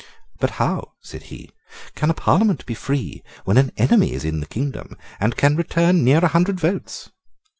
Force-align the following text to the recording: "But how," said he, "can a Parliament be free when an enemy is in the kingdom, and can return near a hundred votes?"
"But 0.39 0.49
how," 0.57 0.93
said 1.03 1.25
he, 1.29 1.51
"can 1.93 2.09
a 2.09 2.15
Parliament 2.15 2.65
be 2.65 2.73
free 2.73 3.21
when 3.45 3.57
an 3.57 3.71
enemy 3.77 4.13
is 4.13 4.25
in 4.25 4.39
the 4.39 4.47
kingdom, 4.47 4.97
and 5.19 5.37
can 5.37 5.55
return 5.55 6.03
near 6.03 6.25
a 6.25 6.29
hundred 6.29 6.59
votes?" 6.59 7.11